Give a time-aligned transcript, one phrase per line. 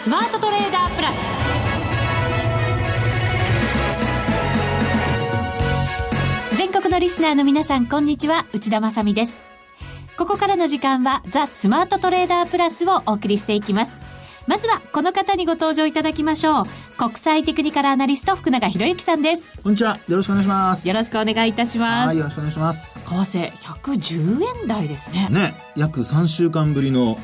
[0.00, 1.14] スマートトレーダープラス。
[6.56, 8.46] 全国のリスナーの皆さんこんにちは。
[8.52, 9.46] 内田まさです。
[10.16, 14.07] ここからの時間はザ・スマートトレーダープラスをお送りしていきます。
[14.48, 16.64] まずはこの方にご登場いただきましょう。
[16.96, 19.52] 国際テクニカルアナリスト福永博之さんです。
[19.62, 19.98] こんにちは。
[20.08, 20.88] よろしくお願いします。
[20.88, 22.06] よろしくお願いいたします。
[22.06, 22.98] はいよろしくお願いします。
[22.98, 25.28] 為替110円台ですね。
[25.30, 27.16] ね約3週間ぶりの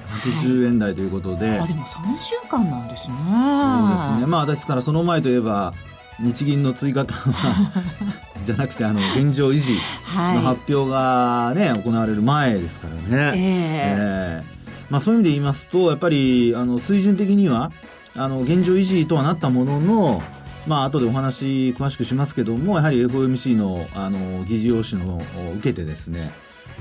[0.43, 3.15] 110円台ということで、はい、あでも3週間なんですね。
[3.17, 4.27] そうですね。
[4.27, 5.73] まあですからその前といえば
[6.21, 7.73] 日銀の追加緩和
[8.45, 9.73] じゃなくてあの現状維持
[10.13, 12.95] の発表がね、行われる前ですから
[13.33, 13.33] ね。
[13.35, 14.54] えー、えー
[14.95, 17.73] まあ、そういう意味で言いますとやっぱりあの水準的には
[18.15, 20.23] あの現状維持とはなったものの
[20.69, 26.31] まあ後でお話詳しくしますけどもやはり FOMC のあの議事要旨のを受けてですね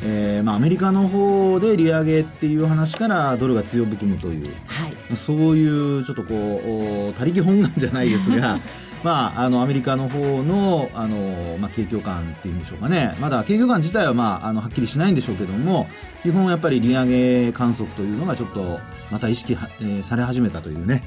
[0.02, 8.55] えーまあ、アメリカの方で利上げっていう話からドルが強含むという、はい、そういうちょっとこう他力本願じゃないですが
[9.04, 15.87] まあ、あのアメリカの方のあの、まあ、景況感っていうんでしょうかねまだ景況感自体は、まあ、あのはっきりしないんでしょうけども
[16.23, 18.79] 基本やっぱり利上げ観測というのがちょっと
[19.12, 21.04] また意識は、えー、され始めたというね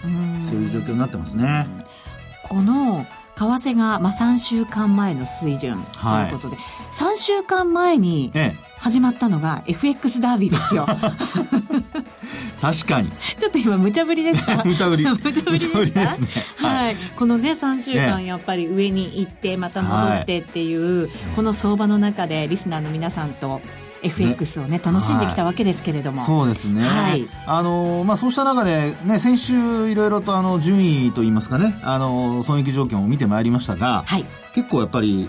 [0.46, 1.66] そういう状況になってますね。
[2.48, 3.04] この
[3.36, 8.32] 為替が、まあ、3週間前の水準ということで、はい、3週間前に
[8.78, 10.86] 始まったのが FX ダービーですよ。
[12.60, 13.10] 確かに。
[13.38, 14.62] ちょっと今無茶ぶりでした。
[14.64, 15.04] 無茶ぶり。
[15.04, 16.00] 無茶ぶりでした？
[16.00, 16.28] ですね。
[16.56, 16.96] はい。
[17.16, 23.60] このね、3週間やっぱり上に行って、また戻ってっていう、はい、この相場の中でリスナーの皆さんと
[24.02, 35.28] FX をね楽しんできたわけですけれども、はい、そうですね、はい、あのまあ、そうした中で、ね、先週いろいろとあの順位といいますかねあの損益状況を見てまいりましたが、はい、結構やっぱり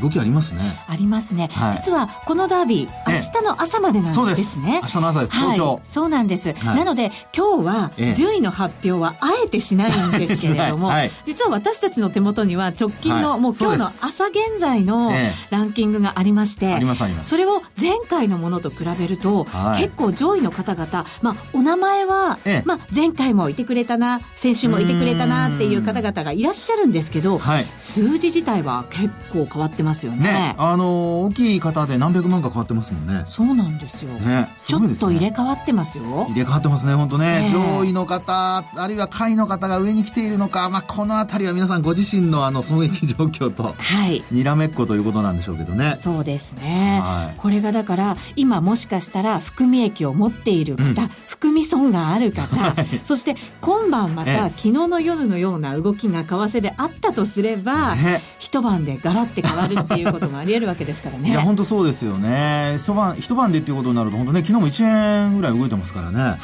[0.00, 0.78] 動きありますね。
[0.88, 1.48] ありますね。
[1.52, 4.80] はい、実はこのダービー、明日の朝までなんですね。
[4.82, 5.36] 明日の朝です。
[5.36, 5.74] 早朝。
[5.74, 6.52] はい、そうなんです。
[6.52, 10.90] はい、なので、今日は順位の発表はあえてしないんですけれども、
[11.24, 15.12] 実は私たちの手元には直近の、もう今日の朝現在の
[15.50, 16.82] ランキングがありまして、
[17.22, 19.46] それを前回のものと比べると、
[19.76, 27.40] 結構上位の方々、まあ、お名前は、まあ、前回もいてくれたな、先週もいてくれたなっていう方々がいらっしゃるんですけど、
[27.76, 30.24] 数字自体は結構変わってますよね。
[30.24, 33.24] ねあの大きい方で何百万か変わってますもんね。
[33.26, 34.12] そうなんですよ。
[34.14, 36.26] ね、ちょっと入れ替わってますよ。
[36.30, 37.50] 入れ替わってますね、本当ね。
[37.52, 44.24] 上位の方、あるいは下位の方が上に来ているのか、まあ、このあたりは皆さんご自身のあの損益状況と、はい。
[44.30, 45.96] にらめっこということなんでしょうけどね。
[46.00, 47.00] そうですね。
[47.02, 61.30] はい、これがだから、今もしかしたら含み益を持っている方、うん、含み損がある方、 はい、そして今晩また昨日の夜のような動きが為替であったとすれば、ね、一晩でガラッて変わるっていうこともあり得るわけですからね。
[61.30, 62.76] いや、本当そうですよね。
[62.78, 64.84] 一晩、一晩でっていうことになると、本当ね、昨日も1
[65.28, 66.18] 円ぐらい動いてますからね。
[66.20, 66.38] はい。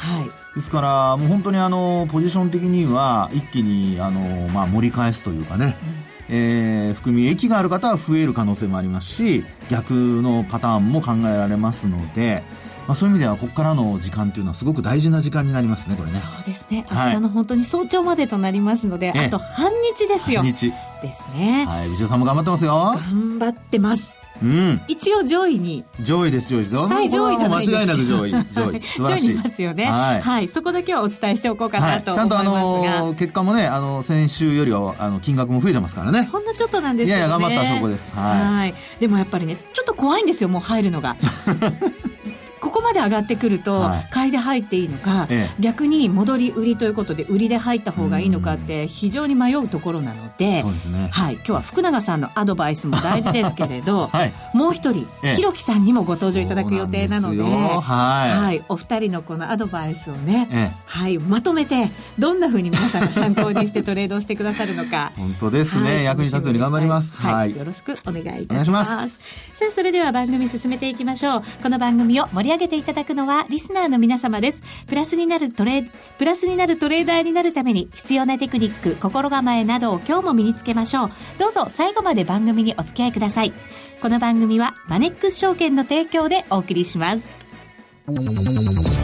[0.55, 12.41] ですから、もう本当にあの、ポジション的には、一気に、あの、まあ、盛り返すというかね、うんえー、含み益がある方は増える可能性もありますし逆のパターンも考えられますので、
[12.87, 16.19] まあ、そういう意味ではここからの時間というのはすごく大事な時間になりますねこれね。
[16.19, 16.83] そうですね。
[16.91, 20.41] 明日の本当に早朝までとなりますので、はい、あと半日ですよ。
[20.41, 20.73] 半日。
[21.01, 21.65] ですね。
[21.67, 22.93] はい内田さんも頑張ってますよ。
[22.95, 24.21] 頑張ってます。
[24.41, 25.85] うん、一応上位に。
[25.99, 26.87] 上位です上位です。
[26.87, 28.31] 最上位じゃない間違いなく上位。
[28.31, 28.81] 上位。
[28.97, 36.23] 上位にいますよね、はい、はい、そこだけはお伝えしておこうかなはい、ちゃんとあの結果もねあの先週よりはあの金額も増えてますからね。
[36.23, 38.15] ほんのちょっとなんですけど、ね、いやいや頑張った証拠です。
[38.15, 38.73] はい。
[38.99, 41.17] でもやっぱりねちょっと怖いんですよもう入るのが
[42.61, 45.27] ここまで上がってくると、買いで入っていいのか、
[45.59, 58.43] 逆に戻り売りということで売りで入った方がいいのかって非常に迷うところなので、そうですね、はい、今日は福永さんのアドバイスも大事ですけれど、 はい、もう一人、ひろきさんにもご登場いただく予定なので、はい。
[58.43, 61.89] はい、お二人のこのアドバイスをね、はい、まとめて
[62.19, 65.11] どんなふうに皆さんが参考にしてトレードをしてくださるのか。
[65.17, 69.23] 本当ですね、役に立つように頑張ります、はい、よろしくお願いいたします。
[69.53, 71.43] さあそれでは番組進めていきましょう。
[71.61, 74.61] この番組を盛り上げていただくのはリスナーの皆様です。
[74.87, 75.83] プラスになるトレ
[76.17, 81.11] プラスになるトレーダーになるために必要なテクニック、心構えなどを今日も身につけましょう。
[81.37, 83.53] どうぞ最後まで番組にお付き合いください。
[84.01, 87.27] この番組はマネックス証券の提供でお送りします。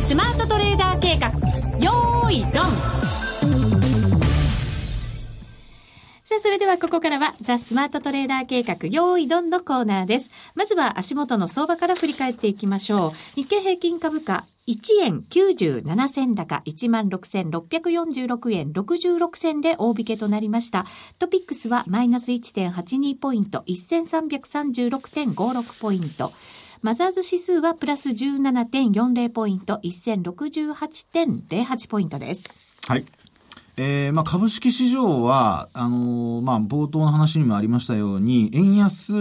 [0.05, 1.29] スマートトレーダー計画、
[1.79, 3.26] よーいドン
[6.37, 10.29] あ、それではここからは、ザ・スマートトレーダー計画、用意ドンのコーナーです。
[10.55, 13.11] まずは足元の相場から振り返っていきましょう。
[13.35, 20.85] 日経平均株価、1円97銭高16,646円66銭で大引けとなりました。
[21.19, 26.31] トピックスはマイナス1.82ポイント、1336.56ポイント。
[26.83, 32.43] マザーズ指数はプラス17.40ポイント、1068.08ポイントです。
[32.87, 33.05] はい。
[33.77, 39.13] えー、まあ株式市場は、あのー、まあ冒頭の話にもありましたように、円安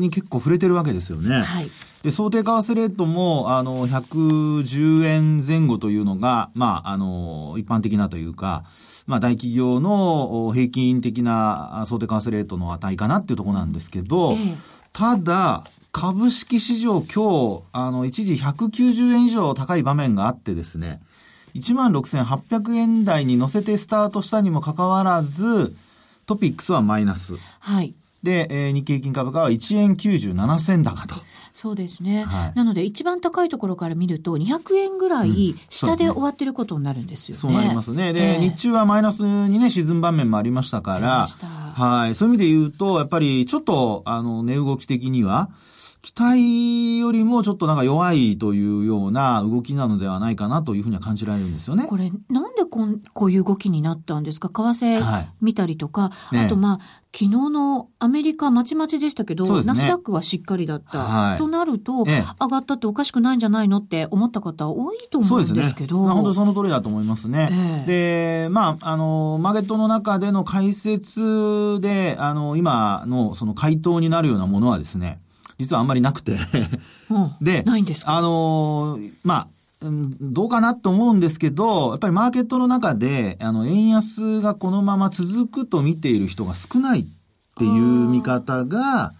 [0.00, 1.42] に結構触れてるわけですよね。
[1.42, 1.70] はい。
[2.02, 8.64] で、想定為替レートも、あの、110円前後というのが、まあ、あの、一般的なというか、
[9.06, 14.56] まあ、大企業の平均的な想定為替レートの値かなっていうところなんですけど、ええ、
[14.92, 21.00] ただ、株式市場今日、あの、一時190円以上高い場面があってですね、
[21.54, 25.74] 16,800円台に乗せてスタートしたにもかかわらず、
[26.26, 27.36] トピックスはマイナス。
[27.60, 27.94] はい。
[28.22, 31.14] で、えー、日経平均株価は1円97銭高と。
[31.52, 37.40] そうですね、はい、なので一番高いところから見ると200円ぐらい下で終わってることになるんですよね。
[37.40, 38.12] そう、ね,、なりますね。
[38.12, 42.14] で、えー、日中はマイナスにね、沈む場面もありましたから、はい。
[42.16, 45.48] そういう意味で言うと、やっぱりちょっと、あの、値動き的には、
[46.04, 51.86] 期待よりもちょっとなんか弱いというような動きなのではないかなというふうには感じられるんですよね。
[51.86, 54.50] これ、なんでこんこういう動きになったんですか？
[54.50, 56.78] 為替見たりとか、はいね、あとまあ、
[57.14, 60.98] 昨日のアメリカまちまちでしたけど、ね、ナスダックはしっかりだった。
[60.98, 66.06] はい、となると、ええ、上がったっておかしくないんじゃないのって思った方多いと思うんですけど。
[66.06, 67.84] ね、本当その通りだと思いますね。
[67.86, 75.20] え、で、まあ、あの、マーケットの中での解説で、あの、今のその回答になるようなものはですね、
[75.58, 76.38] 実はあんまりなくて
[77.40, 78.16] で、ないんですか？
[78.16, 79.48] あのまあ、
[80.20, 87.04] どうかなと思うんですけど、やっぱりマーケットの中で、あの、円安がこのまま続くと見ている人が少ないっ
[87.56, 89.14] ていう見方が、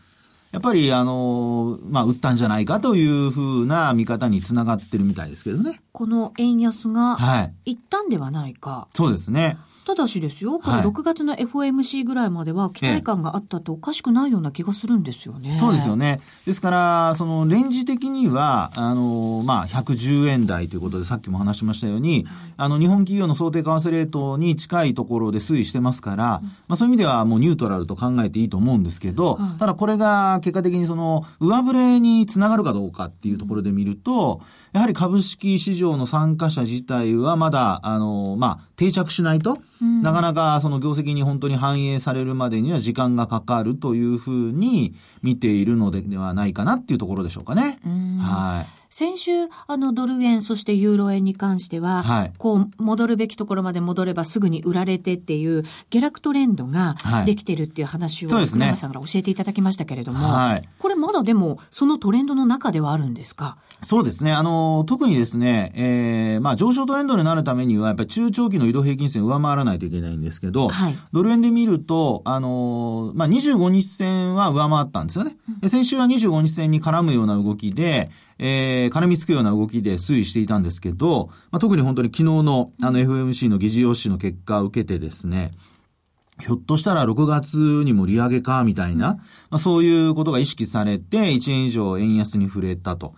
[0.52, 5.80] やっぱり、あの、まあ、売ったんじゃないかというふうな見方につながってるみたいですけどね。
[5.90, 7.72] この円安が、はい。
[7.72, 8.70] 一旦ではないか。
[8.70, 9.58] はい、そうですね。
[9.84, 15.52] ただしですよ、これ6月の FOMC ぐらいまでは期待感があったっておかしくないような気がするんですよね。
[15.58, 16.20] そうですよね。
[16.46, 34.40] ですから、そのレンジ的には、あの、まあ、110円台ということで、さっきも話しましたように、あの、日本企業の想定為替レートに近いところで推移してますから、まあ、そういう意味ではもうニュートラルと考えていいと思うんですけど、ただこれが結果的にその、上振れにつながるかどうかっていうところで見ると、
[34.72, 39.58] やはり株式市場の参加者自体はまだ、あの、まあ、定着しないと、
[40.02, 47.78] なかなかその業績に本当に反映されるまでには時間がかかるというふうに見ているのではないかなっていうところでしょうかね。
[48.20, 48.83] はい。
[48.96, 49.32] 先週、
[49.66, 56.94] あの、ドル円、そしてユーロ円に関しては、はい、こう、戻るべきところまで戻ればすぐに売られてっていう、下落トレンドが
[57.26, 63.56] できてるっていう話を、はい、福永さんから教えていただきましたけれども、はい、これまだでも、そのトレンドの中ではあるんですか？
[63.82, 64.32] そうですね。
[64.32, 75.36] あの、特にですね、えー、まあ、上昇トレンドになるためには、やっぱり中長期の移動平均線を上回らないといけないんですけど、はい、ドル円で見ると、あの、まあ、25日線は上回ったんですよね。
[75.62, 85.52] うん、先週は25日線に絡むような動きで、えー、絡みつくような動きで推移していたんですけど、まあ、特に本当に昨日のあの FMC の議事要旨の結果を受けてですね、
[86.40, 89.14] ひょっとしたら6月にも利上げか、みたいな、
[89.50, 93.14] まあ、そういうことが意識されて、1円以上円安に触れたと。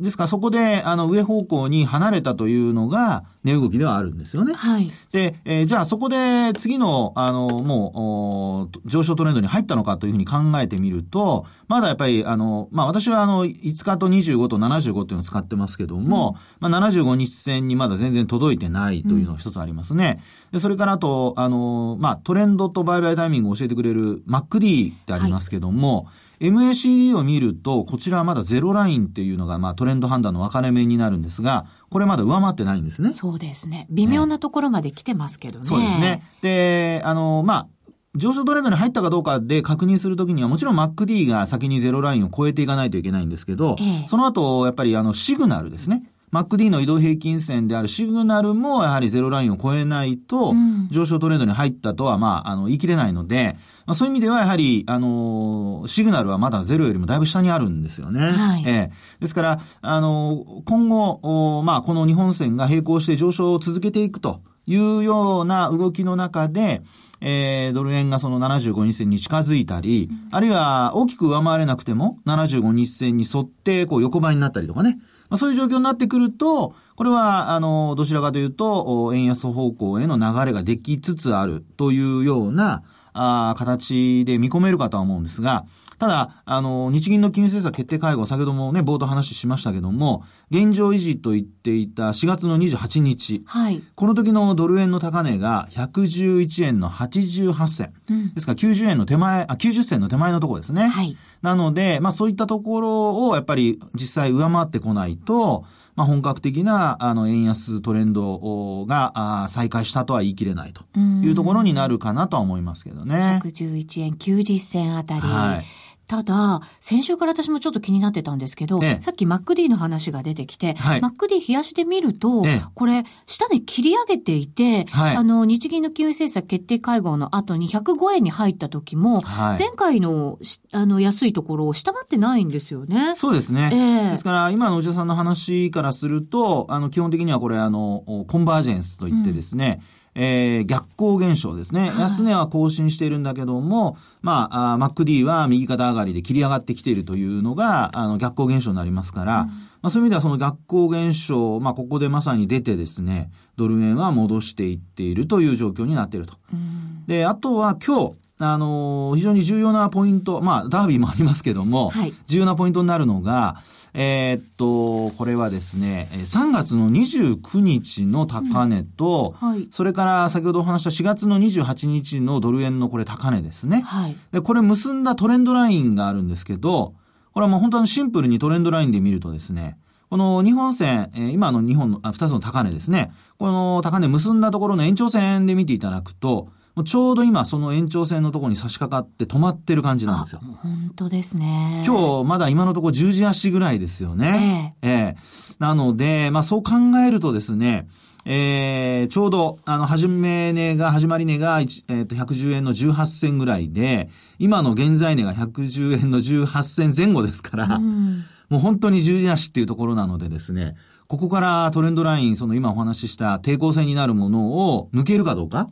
[0.00, 4.52] ですからそこで、あの、上方向に離れたというのが、値動きではあるんですよね。
[4.52, 4.90] はい。
[5.12, 20.22] で、えー、じゃあそこで次の、あの、もう、上昇トレンドに入ったのかというふうに考えてみると、まだやっぱり、あの、まあ私はあの、5日と25と75っていうのを使ってますけども、うん、まあ75日線にまだ全然届いてないというのが一つありますね。
[20.52, 33.12] うん、で、それからあと、あの、まあトレンドと売買タイミングを教えてくれる MacD ってありますけども、はい MACD を見ると、こちらはまだゼロラインっていうのが、まあトレンド判断の分かれ目になるんですが、これまだ上回ってないんですね。
[33.12, 33.86] そうですね。
[33.90, 35.64] 微妙なところまで来てますけどね。
[35.64, 36.22] そうですね。
[36.42, 37.68] で、あの、まあ、
[38.14, 46.02] 上昇トレンドに入ったかどうかで確認するときには、もちろん MacD が先にゼロラインを超えていかないといけないんですけど、ええ、その後、やっぱりあの、シグナルですね。
[46.32, 50.54] MacD の移動平均線であるシグナルもやはりゼロラインを超えないと、
[50.90, 53.56] 上昇トレンドに入ったとは、まあ、あの、言い切れないので、
[53.88, 58.20] まあ、そういう意味ではやはり、あの、シグナルはまだゼロよりもだいぶ下にあるんですよね。
[58.20, 66.82] はい、えー、ですから、あの、今後、まあ、この日本線が並行して上昇を続けていくというような動きの中で、
[67.22, 74.98] えー、ドル円がその75日線に近づいたり、うん、あるいは大きく上回れなくても、75日線に沿って、こう横ばいになったりとかね。
[75.30, 82.82] まあ、そういう状況になってくると、これは、あの、どちらかというと、円安方向への流れができつつあるというような、
[83.18, 85.64] あ形で見込めるかとは思うんですが、
[85.98, 93.42] ただ、あの、日銀の金融政策決定会合、先ほどもね、冒頭話しましたけども、現状維持と言っていた4月の28日。
[93.46, 93.82] はい。
[93.96, 97.92] この時のドル円の高値が111円の88銭。
[98.10, 100.86] うん、ですから90円の手前、あ、90銭の手前のところですね。
[100.86, 101.16] はい。
[101.42, 105.64] なので、まあそういったところをやっぱり実際上回ってこないと、
[105.98, 109.10] まあ、本格的な、あの、円安トレンドが、
[109.42, 113.40] あ再開したとは言い切れないというところになるかなとは思いますけどね。
[113.42, 115.20] 111円90銭あたり。
[115.22, 130.38] はいただ、先週から私もちょっと気になってたんですけど、ええ、さっき MacD の話が出てきて、はい、MacD 冷やしで見ると、え、これ、下に切り上げていて、はい、あの、日銀の金融政策決定会合の後に105円に入った時も、はい、前回の、
[130.72, 133.14] あの、安いところを下回ってないんですよね。
[133.16, 134.08] そうですね。
[134.10, 139.82] ですから、今の内田さんの話からすると、あの、基本的にはこれ、あの、コンバージェンスといってですね、
[140.16, 140.22] うん。
[140.24, 141.92] えー、逆行現象ですね。
[141.98, 156.34] 安値は更新しているんだけども、まあ、あ MacD は右肩上がりで切り上がってきているというのが、あの、逆行現象になりますから、うん、まあ、そういう意味ではその逆行現象、まあ、ここでまさに出てですね、ドル円は戻していっているという状況になっていると。
[156.52, 163.62] うん、で、あとは今日、あのー、非常に重要なポイント、まあ、ダービーもありますけども、はい、重要なポイントになるのが、
[164.00, 173.80] えー、っと、これはですね、3月の29日の高値と、うんはい、それから先ほどお話した4月の28日のドル円のこれ高値ですね。
[173.80, 176.94] はい、で、これ結んだトレンドラインがあるんですけど、
[177.32, 179.76] これはもう本当にシンプルにトレンドラインで見るとですね、
[180.10, 183.10] この日本線、えー、今の日本の、あ、二つの高値ですね。
[183.36, 186.50] この高値結んだところの延長線で見ていただくと、
[186.84, 190.40] ちょうど今その延長線のところに差し掛かって止まってる感じなんですよ。
[190.62, 191.84] 本当ですね。
[191.86, 194.74] 今日まだ今のところ10時足ぐらいですよね。
[194.82, 196.72] ええええなので、まあそう考
[197.06, 197.88] えるとですね、
[198.24, 215.68] えー、ちょうど、あの、始め値が、始まり値が、えっ、ー、と、110円の18銭ぐらいで、今の現在値が110円の18銭前後ですから、うん、もう本当に十字足っていうところなのでですね、ここからトレンドライン、その今お話しした抵抗線になるものを抜けるかどうか、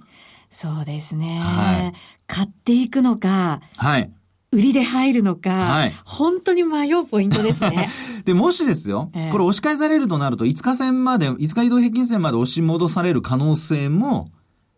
[0.50, 1.38] そうですね。
[1.40, 4.10] はい、買っていくのか、はい。
[4.52, 7.90] 売りで入るのか、はい、本当に迷うポイントですね。
[8.24, 14.30] で、もしですよ、えー、これ押し返されるとなると、5日線まで、5日移動平均線まで押し戻される可能性も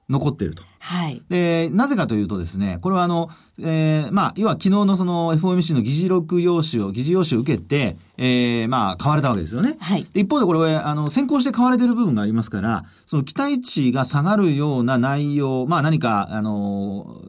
[0.08, 0.62] 残っていると。
[0.80, 1.22] はい。
[1.28, 3.28] で、なぜかというとですね、これはあの、
[3.60, 9.76] えー、まあ、要は昨日のその FOMC の議事録用紙を、議事用紙を受けて、えー、まあ、買われたわけですよね。
[9.80, 10.06] はい。
[10.14, 17.20] 一方でこれは、あの、先行して買われてる部分がありますから、その期待値が下がるような内容、まあ何か、あの、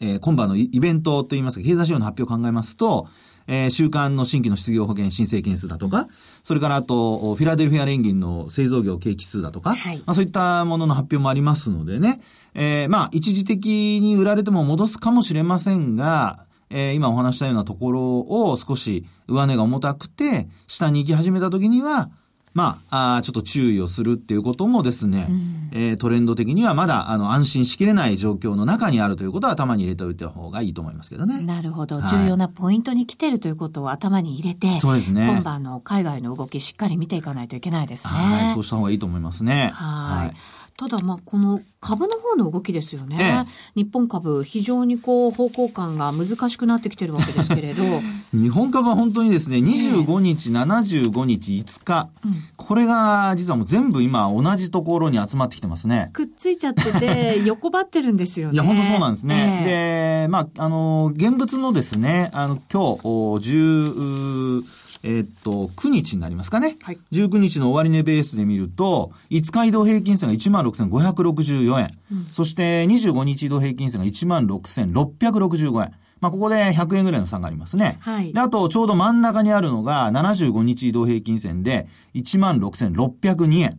[0.00, 3.08] えー、今晩のイベントといいますか、経済指標の発表を考えますと、
[3.48, 6.08] えー、週間の新規の失業保険申請件数だとか、
[6.42, 12.20] それからあと、フィラデルフィア連銀の製造業景気数だとか、はい、まあそういったものの発表もありますのでね、
[12.54, 22.10] えー、まあ一時的に売られても戻すかもしれませんが、えー、今お話したようなところを少し上値が重たくて、下に行き始めた時には、
[22.56, 31.42] まあ、あちょっと注意をするっていうこともですね、うん、えー、トレンド的にはまだ、あの、安心しきれない状況の中にあるということは頭に入れておいた方がいいと思いますけどね。
[31.42, 32.00] なるほど。
[32.00, 35.28] はい、重要なポイントに来てるということを頭に入れて、そうですね。
[35.28, 38.14] 今晩の海外の動きしっかり見ていかないといけないですね。
[38.14, 39.72] はい、そうした方がいいと思いますね。
[39.74, 40.36] はい。
[40.78, 43.16] ただ、まあ、この株の方の動きですよね。
[43.18, 47.82] ええ、日本株、非常にこう、方向感が難しくなってきてるわけですけれど。
[48.34, 56.10] 日本株は本当にですね、25日、え75日、5日、うん、これが実はもう全部今同じところに集まってきてますね。
[56.12, 58.54] くっついちゃってて、 横ばってるんですよね。
[58.54, 59.62] いや、本当そうなんですね。
[59.64, 64.64] で、まあ、あの、現物のですね、あの、今日、10、
[65.06, 66.76] えー、っと、9日になりますかね。
[66.82, 66.98] はい。
[67.12, 71.98] 19日の終値ベースで見ると、5日移動平均線が16,564円。
[72.10, 75.94] うん、そして25日移動平均線が16,665円。
[76.20, 77.98] まあ、ここで100円ぐらいの差がありますね。
[78.00, 78.32] はい。
[78.32, 83.78] で、あと、ちょうど真ん中にあるのが、75日移動平均線で、16,602円。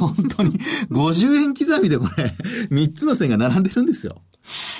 [0.00, 0.52] 本当に、
[0.90, 2.34] 50円刻みでこれ、
[2.70, 4.22] 3つの線が並んでるんですよ。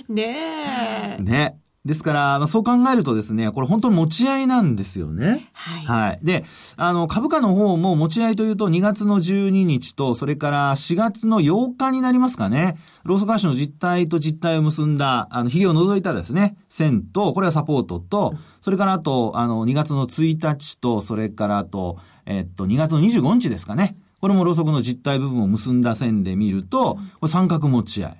[0.08, 1.22] ねえ。
[1.22, 1.59] ね。
[1.86, 5.48] ですから、まあ、そう考えるとですね、これ本当に持ち合いなんですよね。
[5.54, 5.86] はい。
[5.86, 6.18] はい。
[6.22, 6.44] で、
[6.76, 12.76] あの、株価の方も持ち合いというと2月の12日と、それから4月の8日になりますかね。
[13.04, 21.96] ローソク足の実態と実態を結んだ、あの、髭を除いたですね、線と、これはサポートと、それからあと、あの、2月の1日と、それからあと、
[22.26, 23.96] えっと、2月の25日ですかね。
[24.20, 28.16] これもローソクの実態部分を結んだ線で見ると、これ三角持ち合い。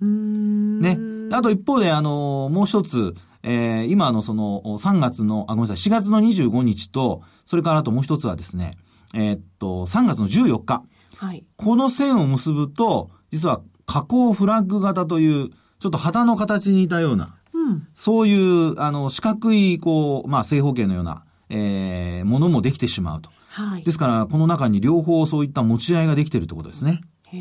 [0.00, 0.98] ね。
[1.32, 8.76] あと一方で、あの、もう一つ、えー、今のその3月の、あ、ごめんなさい、4月の25日と、それからあともう一つはですね、
[9.14, 10.82] えー、っと、3月の14日。
[11.16, 11.44] はい。
[11.56, 23.30] この線を結ぶと、実は加工フラッグ型という、ちょっと旗の形に似たような、うん、そういう、あの、四角い、こう、まあ、正方形のような、えー、ものもできてしまうと。
[23.48, 23.84] はい。
[23.84, 27.00] ですから、この中に両方そういった持ち合いができているってことですね。
[27.28, 27.38] へ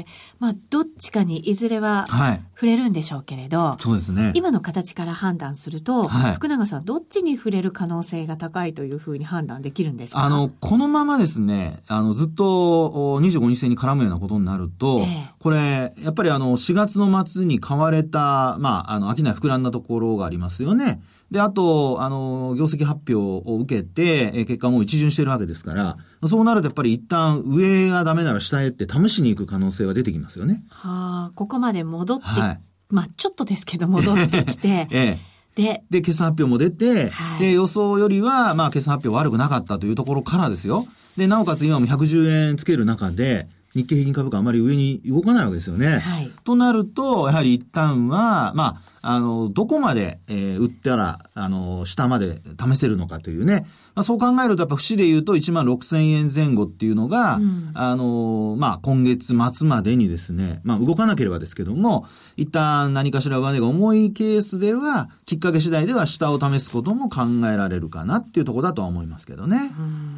[0.00, 0.06] え。
[0.38, 2.06] まあ、どっちかにいずれは
[2.54, 4.32] 触れるんでしょうけれど、はい、そうですね。
[4.34, 10.24] 今の形から判断すると、はい、福永さん、どっちに触れる可能性が高いというふうに判断できるんですか？
[10.24, 21.00] あの、このままですね、あの、ずっと25日線に絡むようなことになると、えこれ、やっぱりあの、4月の末に買われた、まあ、あの、商い膨らんだところがありますよね。
[21.30, 25.96] で、あと、あの、業績発表を受けて、え結果もう一巡してるわけですから、
[26.28, 30.62] そうなるとやっぱり一旦上がダメなら下へって試しに行く可能性は出てきますよね。
[30.70, 40.86] はあ、ここまで戻って、はい、まあちょっとですけど 戻ってきて、ええで、で、決算発表も出て、はい、で、予想よりは、まあ、決算発表悪くなかったというところからですよ。
[41.16, 45.98] で、なおかつ今も110円つける中で、日経平均株価あまり上に動かないわけですよね。
[45.98, 53.66] はい、となると、やはり一旦は、まあ、あの、どこまで、えー、売ったら、あの、下まで試せるのかというね。
[53.94, 62.06] まあ、そう考えると、やっぱ節で言うと1万6千円前後っていうのが、うん、あの、まあ、今月末までにですね、まあ、動かなければですけども、
[62.36, 69.70] 一旦何かしら上値が重いケースでは、きっかけ次第では下を試すことも考えられるかなっていうところだとは思いますけどね。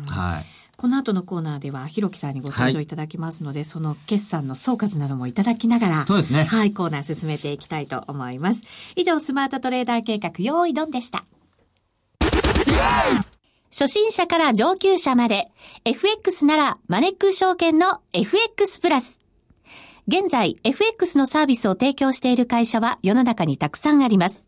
[0.08, 0.46] はい。
[0.78, 6.44] この後のコーナーでは、ひろきさんにご登場いただきますので、はい、その決算の総括などもいただきながら、そうですね。
[6.44, 8.62] はい、コーナー進めていきたいと思います。
[8.94, 11.24] 以上、スマートトレーダー計画、用意ドンでした。
[13.72, 15.50] 初心者から上級者まで、
[15.84, 19.18] FX ならマネックス証券の FX プラス。
[20.06, 24.46] 現在、FX のサービスを提供している会社は世の中にたくさんあります。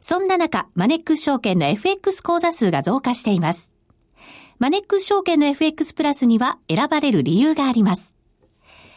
[0.00, 3.75] そんな中、マネックス証券の FX 口座数が増加しています。
[4.58, 8.14] マネックス証券の FX プラスには選ばれる理由があります。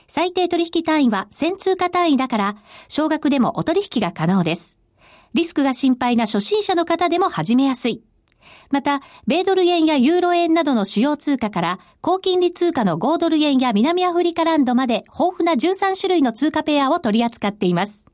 [0.07, 2.55] 最低取引単位は1000通貨単位だから、
[2.87, 4.77] 少額でもお取引が可能です。
[5.33, 8.01] リスクが心配な初心者の方でも始めやすい。
[8.71, 18.08] また、米ドル円やユーロ円などの主要通貨から、高金利通貨の5ドル円や南アフリカランドまで豊富な13種類の通貨ペアを取り扱っています。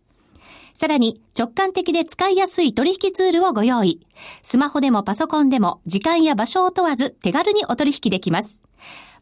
[0.75, 4.05] さらに直感的で使いやすい取引ツールをご用意。
[4.41, 8.61] スマホでもパソコンでも時間や場所を問わず手軽にお取引できます。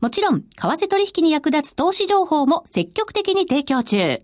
[0.02, 4.22] もちろん、為替取引に役立つ投資情報も積極的に提供中。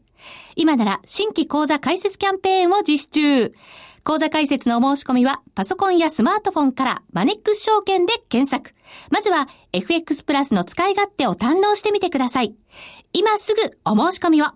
[0.55, 3.53] 今なら新規講座開設キャンペーンを実施中。
[4.03, 8.75] 講座開設のお申し込みはパソコンやスマートフォンからマネックス証券で検索。
[9.11, 12.55] まずは FX プラスの使い勝手を堪能してみてください。
[13.13, 14.47] 今すぐお申し込みを。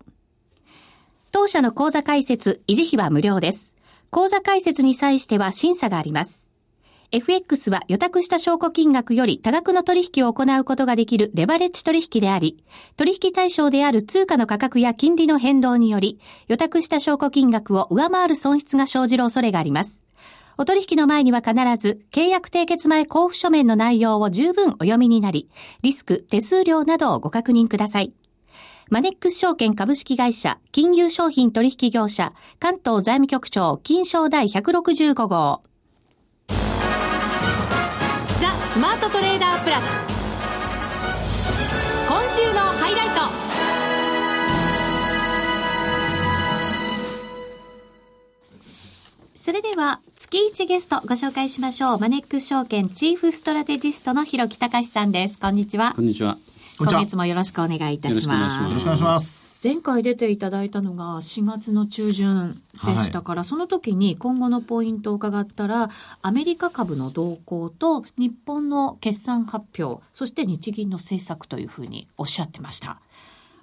[1.33, 3.75] 当社の口座開設、維持費は無料です。
[4.11, 6.47] 口座開設に際しては審査があります。
[7.09, 12.63] FX は予託した証拠金額より多額の取引を行うことができるレバレッジ取引であり、
[12.97, 16.19] 取引対象である通貨の価格や金利の変動により、
[16.49, 20.03] 予託した証拠金額を上回る損失が生じる恐れがあります。
[20.59, 25.49] お取引の前には必ず、契約締結前交付書面の内容を十分お読みになり、
[25.81, 28.13] リスク、手数料などをご確認ください。
[28.89, 35.63] マネックス証券株式会社、金融商品取引業者、関東財務局長、金賞第165号。
[36.49, 36.55] ザ・
[38.69, 39.85] スマートトレーダープラス。
[42.07, 43.43] 今週のハイライト。
[49.35, 51.99] それでは、月1ゲストご紹介しましょう。
[51.99, 55.39] マネックス証券チーフストラテジストの広木隆さんです。
[55.39, 55.93] こんにちは。
[55.95, 56.37] こんにちは。
[56.79, 58.57] 今月もよろしくお願いいたします。
[58.57, 59.67] よろしくお願いします。
[59.67, 65.89] 前回出ていただいたのが4月の中旬でしたから、はい、その時に今後のポイントを伺ったら、
[66.21, 72.99] アメリカ株の動向と日本の決算発表、そして日銀の政策というふうにおっしゃってました。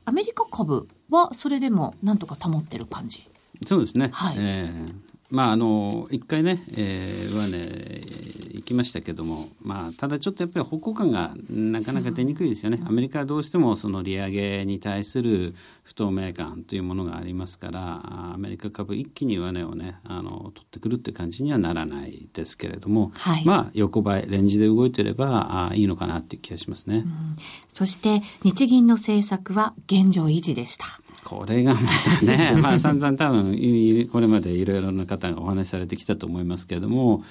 [0.05, 3.29] アメリカ株はそれでもなんとか保ってる感じ？
[3.66, 4.11] そうですね。
[4.12, 4.37] はい。
[4.38, 18.01] えーまああの一回ね、えー、はね行きましたけども、まあ、ただちょっとやっぱり方向感がなかなか出にくいですよね、アメリカはどうしてもその利上げに対する不透明感というものがありますから
[18.35, 27.37] アメリカ株一気に上値をねあの取ってくるって感じにはならないですけれども、はい、まあ横ばいレンジで動いてればあいいのかなっていう気がしますね、うん、
[27.69, 31.00] そして日銀の政策は現状維持でした。
[31.24, 31.80] これがま
[32.20, 37.22] たね、 まあ散々多分これまでいろいろな方がお話しされてきたと思いますけれども、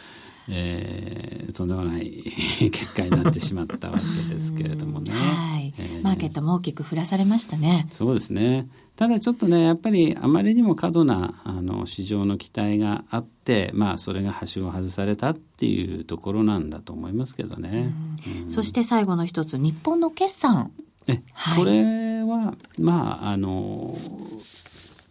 [0.52, 2.24] えー、とんでもない
[2.72, 5.12] 結果になってしまったわけですけれどもね。
[5.14, 7.88] はい、えー、マーケットも大きく振らされましたね。
[7.92, 8.68] そうですね。
[8.96, 17.94] ただちょっとねやっぱりあまりにも過度なあの市場の期待があって、まあ、それがはしご外されたっていうところなんだと思いますけどね。
[18.44, 20.72] うん、そして最後の一つ日本の決算
[21.58, 23.98] これはまああの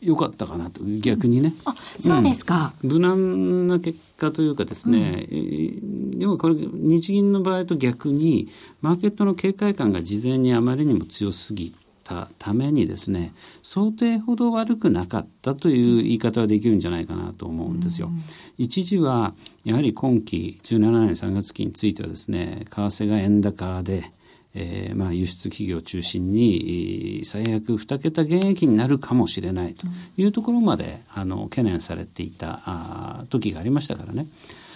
[0.01, 0.83] 良かったかなと。
[0.85, 1.55] 逆にね。
[1.65, 8.49] あそうですか、うん、無難な結果というかですね、うん、要はこれ日銀の場合と逆に
[8.81, 18.11] マーケットの警戒感が事前にあまりにも強すぎたためにですね想定ほど悪くなかったという言い方はできるんじゃないかなと思うんですよ。
[18.57, 19.35] 一時は
[19.65, 24.13] やはり今期17年3月期についてはですね為替が円高で
[24.55, 34.27] えーまあ、輸出企業を中心に最悪2桁減益になるかもしれないというところまで、あの懸念されていたあ時がありましたからね。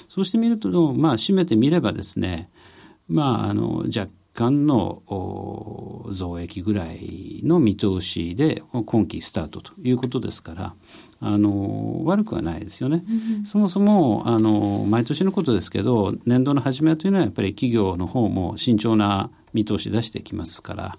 [0.08, 2.50] そうしてみると、まあ、締めてみればですね、
[3.08, 5.02] まあ、あの若干の
[6.08, 10.74] 増益ぐらいの見通しで今期スタートということですから
[11.20, 13.04] あの悪くはないですよね、
[13.38, 20.98] うん、そもそもあの毎年のことですけど年度の初めというのはやっぱり企業の方も慎重な見通し出してきますから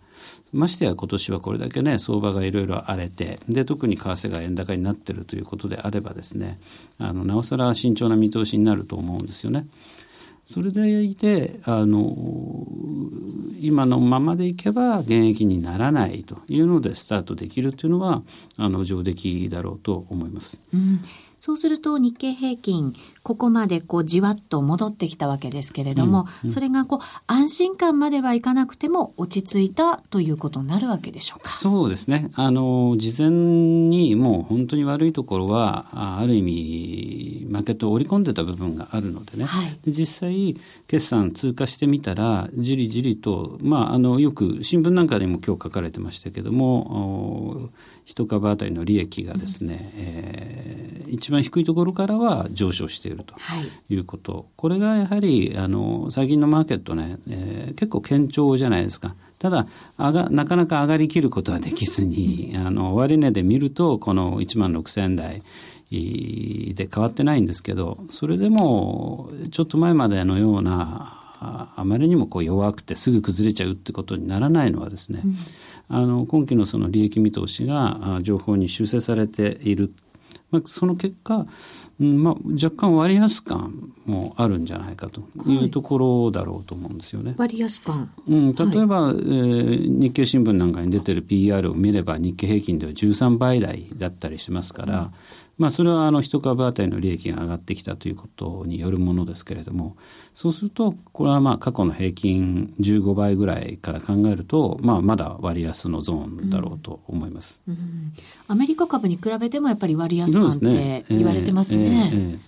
[0.52, 6.60] ましてや今年はこれだけね相場がいろいろ荒れてで特に為替が円高になっているということであればですね
[7.00, 9.67] あのなおさら慎重な見通しになると思うんですよね。
[10.45, 12.67] それでいてあの
[13.60, 18.23] 今のままでいけば現役にならないというのでスタートできるというのは
[18.58, 20.60] あの上出来だろうと思います。
[20.73, 21.01] うん
[21.45, 31.49] そうすると日経平均、ここまでこうじわっと戻ってきたわけですけれども、うんうん、それがこう安心感まではいかなくても落ち着いたということになるわけでしょうか？
[31.49, 32.32] そうですね。
[32.36, 39.43] あの、事前にもう本当に悪いところは、ある意味、マーケットを織り込んでた部分があるのでね。
[39.43, 40.56] はい、で実際、
[40.88, 47.69] 決算通過してみたら、じりじりと、まあ、あの、よく新聞なんかでも今日書かれてましたけども、
[48.06, 53.36] 一株当たりの利益がですね、うん、えー、一番低いところからは上昇していると
[53.89, 53.96] い。
[53.96, 59.15] うこと、はい、これがやはりあの最近のマーケットね、えー、結構堅調じゃないですか。
[59.39, 59.67] ただ
[59.98, 65.43] 上がなかなか上がりきることはできずに、あの終値で見るとこの1万6000台
[66.74, 71.19] で変わってないんですけどそれでもちょっと前までのような
[71.76, 75.36] あまりにもこう弱くてすぐ崩れちゃうってことにならないのはですね、うん。
[75.89, 79.91] あの今期のその利益見通しが情報に修正されている、
[80.53, 81.47] まあ、その結果、
[81.99, 87.31] うんまあ、若干割安感もあるんじゃないかというところだろうと思うんですよね。
[87.31, 95.13] はい、割安感、うん、例えば、はい、えー、日経新聞なんかに出てる PR を見れば日経平均では13倍台だったりしますから、うん
[95.57, 99.95] まあ、それはあの一株当たりの利益が上がってきたということによるものですけれども
[100.33, 108.13] そうするとこれはまあ過去の平均15倍ぐらいから考えると、まあ、まだ割安のゾーンだろうと思います、うんうん、
[108.47, 112.39] アメリカ株に比べてもやっぱり割安感って言われてますね。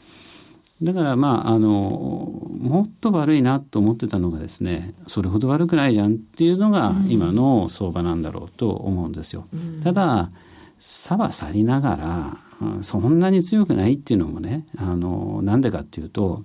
[0.82, 9.48] だからまああのもっと悪いなと思ってたのがですねそれほど悪くないじゃんっていうのが今の相場なんだろうと思うんですよ。
[9.54, 10.32] うん、ただ
[10.80, 16.44] さは去りながらそんなに強くないっていうのもねあのなんでかっていうと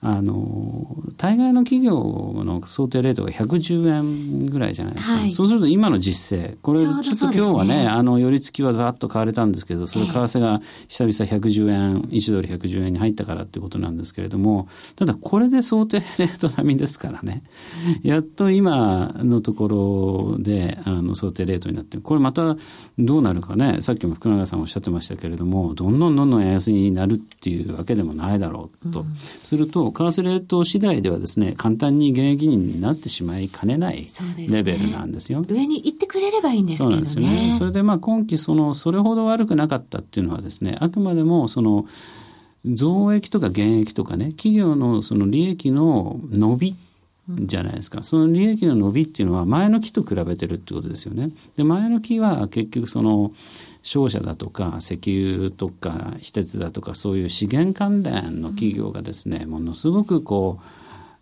[0.00, 17.42] あの大概の企業の想定レートが110円ぐらいじゃないですか、はい、そうすると今の実勢これちょっと今日はね、ね、あの寄り付きはざっと買われたんですけどそれ為替が久々110円1ドル110円に入ったからっていうことなんですけれどもただこれで想定レート並みですからね。
[18.04, 22.56] やっと今のところであの想定レートになってこれまた
[22.98, 34.08] どうなるかねさっきも福永さんおっしゃってましたけれどもどんどんどんどん円安になるっていうわけでもないだろうと、うん、すると為替レート次第ではですね簡単に現役人になってしまいかねない
[34.48, 35.44] レベルなんですよ。
[35.44, 37.06] すね、上に行ってくれればいいんですけどね。
[37.06, 37.56] そうなんですよね。
[37.58, 41.86] それでまあ今期そのそれほど悪くなかったっていうのはですねあくまでもその
[42.64, 46.76] 増益とか減益とかね企業のその利益の伸び
[47.28, 48.02] じゃないですか。
[48.02, 51.30] その利益の伸びっていうのは前の期と比べてるってことですよね。
[51.56, 53.32] で、前の期は結局その
[53.82, 60.77] 商社だとか石油とか非鉄だとかそういう資源関連の企業がですね、ものすごくこう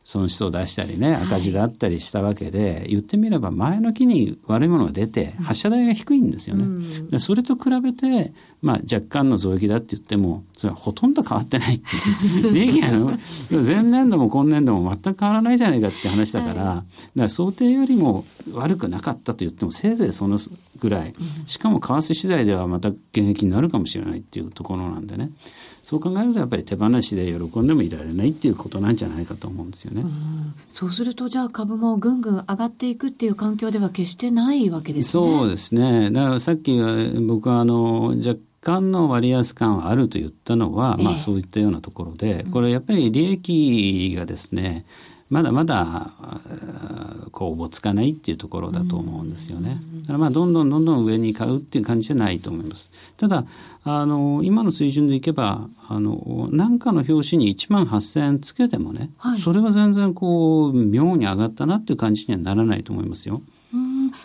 [0.06, 6.62] 損失を出したりね赤字だったりしたわけで、はい、言ってみれば前の期に悪いものが出て発射台が低いんですよね。
[7.10, 12.54] うん、それと比べて、まあ、若干の増益だって言ってもそれはほとんど変わってないっていう。
[12.54, 12.92] 利益が
[13.50, 16.84] 前年度も今年度も全く変わらないじゃないかって話だからはい、だか
[17.16, 20.38] ら想定よりも悪くなかったと言ってもせいぜいその
[20.78, 21.14] ぐらい。
[21.46, 25.30] しかも為替次第ではまた減益になるかもしれないっていうところなんでね。
[25.86, 30.02] そう考えるとやっぱり手放しで喜んでもいられないっていうことなんじゃないかと思うんですよね。
[30.02, 30.06] う
[30.74, 35.24] そうするとじゃあ株もぐんぐん上がっていくっていう環境では決してないわけですね。
[35.24, 36.10] そうですね。
[36.10, 36.76] だからさっき
[37.28, 44.86] 僕はあの若干の割安感はあると言ったのは、えまあそういったようなところで、これやっぱり利益がですね、
[45.28, 46.10] まだまだ
[47.32, 49.80] こうおぼつかないっていうところだと思うんですよね。
[50.02, 52.90] だからまあどんどんどんどん上に買うっていう感じじゃないと思います。
[53.16, 53.44] ただ
[53.84, 63.42] あの今の水準でいけばあの何かの表紙に1万8,000円つけてもね、はい、それは全然こう妙に上がったなっていう感じにはならないと思いますよ。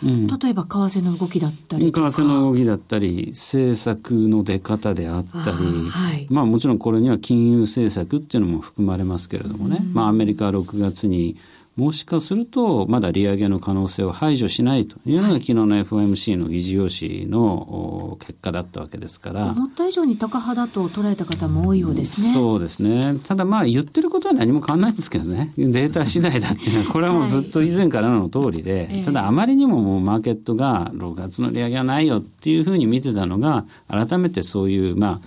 [0.04, 5.56] うん、例えば為替の動きだったり為替の動きだったり政策の出方であったり、
[5.88, 11.36] はい、まあもちろんこれには金融政策っていうのも含まれますけれどもね、うん、まあアメリカは6月に
[11.76, 19.46] もしかすると、まだ利上げの可能性を排除しないというのが、昨日の FOMC の議事要旨の結果だったわけですから。
[19.46, 22.32] 思った以上に高派だと捉えた方も多いようですね。
[22.34, 23.16] そうですね。
[23.24, 25.52] ただまあ、言ってることは何も変わらないんですけどね。
[25.56, 35.20] データ次第だっていうのは、これはもうずっと以前からの通りで、はい、ただあまりにももうマーケットが6月の利上げはないよっていうふうに見てたのが、改めてそういう、まあ、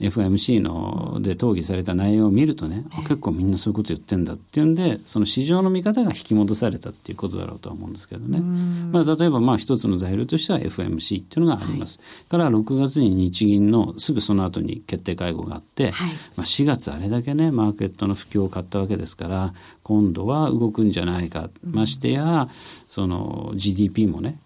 [0.00, 22.48] FMC ので討議された内容を見るとね、結構みんなそういうこと言ってんだっていうんでその市場の見方が引き戻されたっていうことだろうとは思うんですけどね、まあ、例えばまあ一つの材料としては FMC っていうのがあります、はい、から6月に日銀のすぐその後に決定会合があって、はい、まあ、4月あれだけねマーケットの不況を買ったわけですから今度は動くんじゃないか、ましてや
[22.86, 24.38] その GDP もね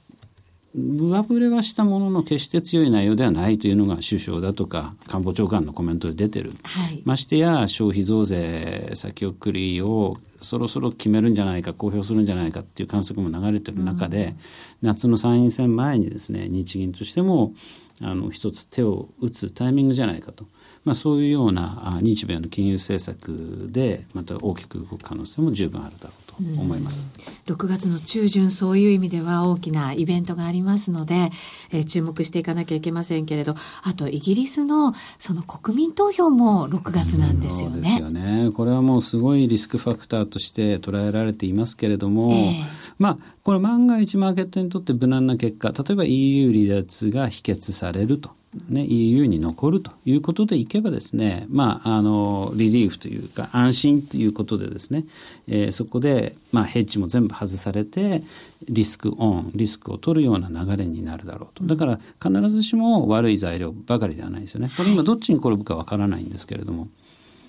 [0.74, 14.34] 上振れはしたものの決して強い内容ではないというのが首相だとか官房長官のコメントで出てる、はい、ましてや消費増税先送りをそろそろ決めるんじゃないか公表するんじゃないかっていう観測も流れてる中で、
[14.82, 17.54] うん、夏の参院選前にですね日銀としても
[18.00, 20.46] あの一つ手を打つタイミングじゃないかと、
[20.84, 27.10] まあ、そういうような日米の金融政策でまた大きく動く可能性も十分あるだろうと思います、
[27.46, 31.30] うん、6月の中旬そういう意味では大きなイベントがありますので、
[31.70, 37.74] えー、注目していかなきゃいけませんけれどあとイギリスのその国民投票も6月なんですよね。
[37.74, 42.64] そうですよねこれはもうすごいリスクファクターとして捉えられていますけれども、えー、
[42.98, 48.30] まあこれ万が一マーケットにとって無難な結果例えば EU 離脱が否決されると。
[48.68, 55.04] ね、EU に残るということでいけばですね、まあ、あの、リリーフというか安心ということでですね、
[55.48, 58.22] えー、そこで、まあ、ヘッジも全部外されて、
[58.68, 61.64] リスクオン、リスクを取るような流れになるだろうと。
[61.64, 64.70] だから、必ずしも悪い材料ばかりではないですよね。
[64.76, 66.88] これ今どっちに転ぶかわからないんですけれども。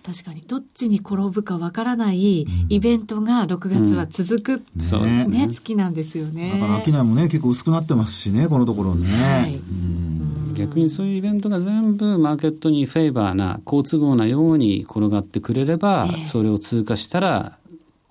[0.06, 5.48] 確かにどっちに転ぶかわからないイベントが6月は続く、うん、そうですね。
[5.52, 6.52] 月なんですよね。
[6.54, 9.60] だから商いもね結構薄くなってますしねこのところね、はい、
[10.54, 17.58] 逆にそういうイベントが全部マーケットにフェイバーな好都合なように転がってくれれば、えー、それを通過したら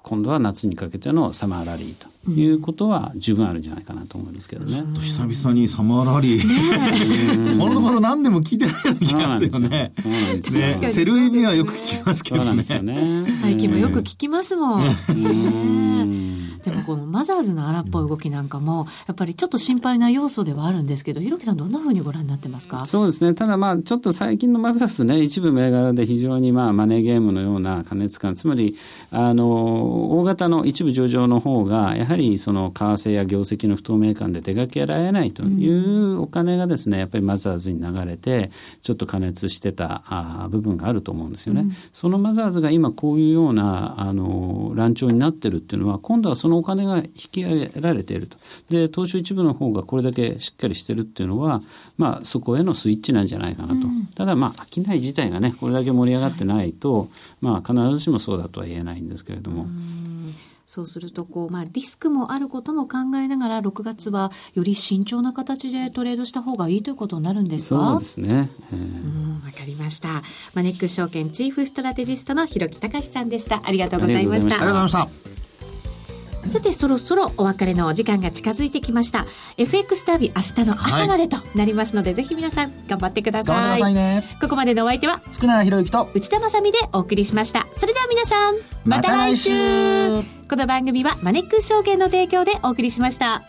[0.04, 4.80] 今度は夏にかけてのサマーラリーということは十分あるんじゃないかなと思いますけどね。
[4.80, 7.56] うん、久々にサマーラリー。
[7.58, 9.92] このところ何でも聞いてないような気がするよね。
[10.52, 12.62] ねセルエミはよく聞きますけどね。
[12.82, 14.82] ね最近もよく聞きますもん。
[16.64, 22.84] でもこのマザーズの荒っぽい動きなんかも、やっぱりちょっと心配な要素ではあるんですけど、ひろきさんどんなふうにご覧になってますか？
[22.86, 23.34] そうですね。
[23.34, 28.76] ただまあ、ちょっと最近のマザーズね、一部銘柄で非常にまあ、マネーゲームのような過熱感、つまり、
[29.10, 38.50] あの、大型の一部上場の方が、やはりその為替や業績の不透明感で手掛けられないというお金がですね、やっぱりマザーズに流れて、
[38.82, 41.62] ちょっと加熱してたあ部分があると思うんですよね。
[41.62, 48.36] うん、そのマザーズが今こういうような、あの、乱調になってるっていうのは、今度はそのお金が引き上げられていると。
[48.70, 51.62] で、東証一部の方がこれだけしっかりしてるっていうのは、
[51.96, 53.86] まあ、そこへのスイッチなんじゃないかなと。
[53.86, 57.08] うん、ただ、まあ、商い自体がね、これだけ盛り上がってないと、はい、
[57.40, 59.66] まあ、必ずしもそうだとは言えないんですけれども。
[60.66, 67.90] そうするとこう、まあ、リスクもあることも考えながら6月はより慎重な形でトレードした方がいいということになるんですか？
[67.90, 68.50] そうですね。
[69.44, 70.22] わかりました。
[70.54, 73.60] マネックス証券チーフストラテジストの広木隆さんでした。
[73.62, 74.56] ありがとうございました。
[74.56, 74.92] ありがとうございまし
[75.34, 75.43] た。
[76.52, 79.26] さてそろそろお別れのお時間が近づいてきました。
[79.56, 83.82] FX ダービー明日の朝までとなりますので、はい、ぜひ皆さん頑張ってください。
[84.40, 87.66] ここまでのお相手は福永博之と内田まさでお送りしました。
[87.76, 93.42] それでは皆さんまた来週,、この番組はマネックス証券の提供でお送りしました